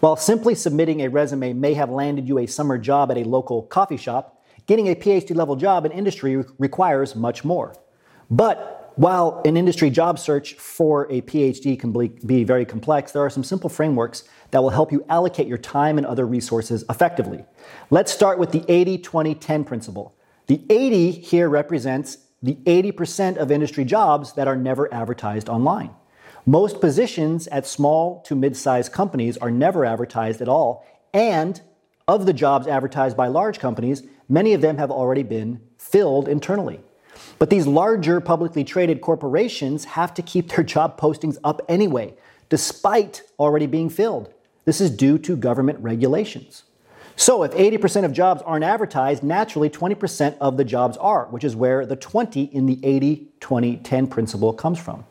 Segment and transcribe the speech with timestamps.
[0.00, 3.62] While simply submitting a resume may have landed you a summer job at a local
[3.62, 7.74] coffee shop, getting a PhD level job in industry requires much more.
[8.30, 13.30] But while an industry job search for a PhD can be very complex, there are
[13.30, 17.44] some simple frameworks that will help you allocate your time and other resources effectively.
[17.90, 20.14] Let's start with the 80 20 10 principle.
[20.46, 25.90] The 80 here represents the 80% of industry jobs that are never advertised online.
[26.46, 31.60] Most positions at small to mid sized companies are never advertised at all, and
[32.06, 36.80] of the jobs advertised by large companies, many of them have already been filled internally.
[37.38, 42.14] But these larger publicly traded corporations have to keep their job postings up anyway,
[42.50, 44.32] despite already being filled.
[44.66, 46.64] This is due to government regulations.
[47.16, 51.56] So, if 80% of jobs aren't advertised, naturally 20% of the jobs are, which is
[51.56, 55.06] where the 20 in the 80 20 10 principle comes from.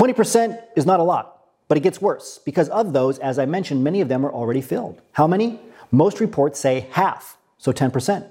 [0.00, 3.84] 20% is not a lot, but it gets worse because of those, as I mentioned,
[3.84, 5.02] many of them are already filled.
[5.12, 5.60] How many?
[5.90, 8.26] Most reports say half, so 10%.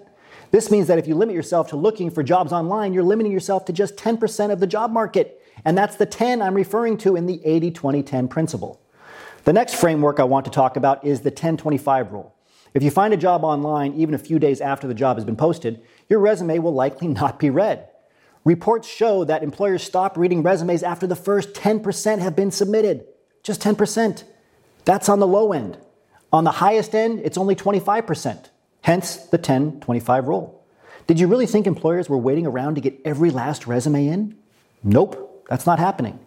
[0.50, 3.66] This means that if you limit yourself to looking for jobs online, you're limiting yourself
[3.66, 5.44] to just 10% of the job market.
[5.64, 8.82] And that's the 10 I'm referring to in the 80 20 10 principle.
[9.44, 12.34] The next framework I want to talk about is the 10 25 rule.
[12.74, 15.36] If you find a job online even a few days after the job has been
[15.36, 17.90] posted, your resume will likely not be read.
[18.46, 23.06] Reports show that employers stop reading resumes after the first 10% have been submitted.
[23.44, 24.24] Just 10%.
[24.86, 25.78] That's on the low end.
[26.32, 28.50] On the highest end, it's only 25%.
[28.82, 30.64] Hence the 10 25 rule.
[31.08, 34.38] Did you really think employers were waiting around to get every last resume in?
[34.84, 36.20] Nope, that's not happening.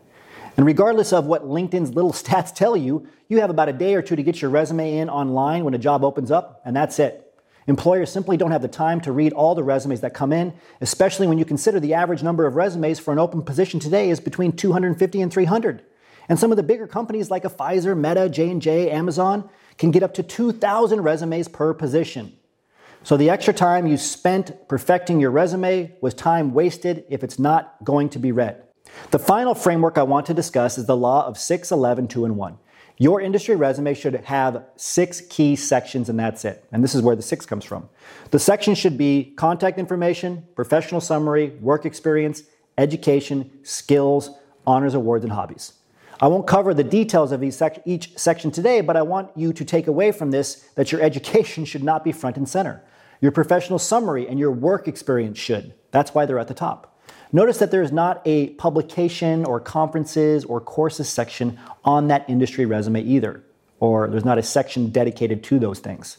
[0.56, 4.02] And regardless of what LinkedIn's little stats tell you, you have about a day or
[4.02, 7.31] two to get your resume in online when a job opens up, and that's it.
[7.66, 11.26] Employers simply don't have the time to read all the resumes that come in, especially
[11.26, 14.52] when you consider the average number of resumes for an open position today is between
[14.52, 15.82] 250 and 300.
[16.28, 20.14] And some of the bigger companies like a Pfizer, Meta, J&J, Amazon can get up
[20.14, 22.36] to 2,000 resumes per position.
[23.04, 27.76] So the extra time you spent perfecting your resume was time wasted if it's not
[27.84, 28.62] going to be read.
[29.10, 32.36] The final framework I want to discuss is the law of 6, 11, 2, and
[32.36, 32.58] 1.
[33.02, 36.64] Your industry resume should have six key sections, and that's it.
[36.70, 37.88] And this is where the six comes from.
[38.30, 42.44] The section should be contact information, professional summary, work experience,
[42.78, 44.30] education, skills,
[44.68, 45.72] honors, awards, and hobbies.
[46.20, 49.88] I won't cover the details of each section today, but I want you to take
[49.88, 52.84] away from this that your education should not be front and center.
[53.20, 55.74] Your professional summary and your work experience should.
[55.90, 56.91] That's why they're at the top.
[57.34, 63.00] Notice that there's not a publication or conferences or courses section on that industry resume
[63.00, 63.42] either,
[63.80, 66.18] or there's not a section dedicated to those things.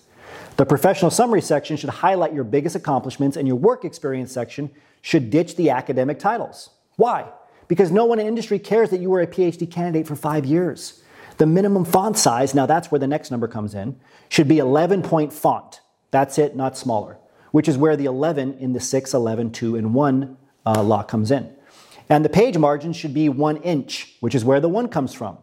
[0.58, 4.72] The professional summary section should highlight your biggest accomplishments, and your work experience section
[5.02, 6.72] should ditch the academic titles.
[6.96, 7.30] Why?
[7.68, 11.04] Because no one in industry cares that you were a PhD candidate for five years.
[11.38, 15.04] The minimum font size, now that's where the next number comes in, should be 11
[15.04, 15.82] point font.
[16.10, 17.18] That's it, not smaller,
[17.52, 21.32] which is where the 11 in the 6, 11, 2, and 1 uh, law comes
[21.32, 21.54] in.
[22.10, 25.38] And the page margin should be one inch, which is where the one comes from.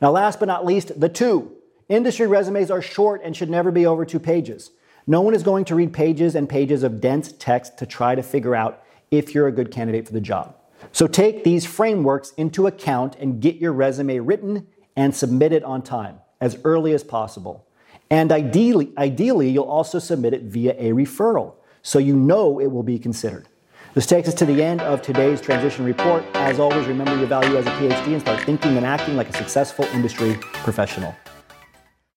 [0.00, 1.52] Now, last but not least, the two.
[1.88, 4.70] Industry resumes are short and should never be over two pages.
[5.06, 8.22] No one is going to read pages and pages of dense text to try to
[8.22, 10.56] figure out if you're a good candidate for the job.
[10.90, 14.66] So take these frameworks into account and get your resume written
[14.96, 17.66] and submit it on time as early as possible.
[18.10, 22.82] And ideally, ideally, you'll also submit it via a referral so you know it will
[22.82, 23.48] be considered.
[23.94, 26.24] This takes us to the end of today's transition report.
[26.32, 29.36] As always, remember your value as a PhD and start thinking and acting like a
[29.36, 31.14] successful industry professional.